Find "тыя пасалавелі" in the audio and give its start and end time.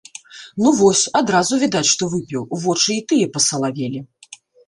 3.13-3.99